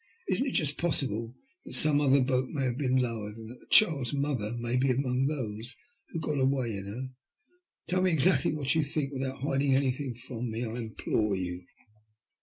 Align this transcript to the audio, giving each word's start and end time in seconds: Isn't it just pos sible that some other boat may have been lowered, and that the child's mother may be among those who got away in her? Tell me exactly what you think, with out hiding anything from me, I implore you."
Isn't 0.29 0.47
it 0.47 0.53
just 0.55 0.79
pos 0.79 1.03
sible 1.03 1.35
that 1.63 1.73
some 1.73 2.01
other 2.01 2.21
boat 2.23 2.49
may 2.49 2.63
have 2.63 2.77
been 2.79 2.95
lowered, 2.95 3.35
and 3.37 3.51
that 3.51 3.59
the 3.59 3.67
child's 3.67 4.13
mother 4.13 4.55
may 4.57 4.75
be 4.75 4.89
among 4.89 5.27
those 5.27 5.75
who 6.09 6.19
got 6.19 6.39
away 6.39 6.75
in 6.75 6.87
her? 6.87 7.09
Tell 7.85 8.01
me 8.01 8.09
exactly 8.11 8.51
what 8.51 8.73
you 8.73 8.81
think, 8.81 9.11
with 9.13 9.21
out 9.21 9.41
hiding 9.43 9.75
anything 9.75 10.15
from 10.15 10.49
me, 10.49 10.65
I 10.65 10.73
implore 10.75 11.35
you." 11.35 11.65